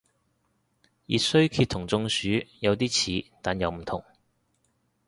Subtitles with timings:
[1.05, 4.03] 熱衰竭同中暑有啲似但又唔同